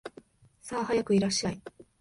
[0.63, 1.61] さあ、早くいらっしゃい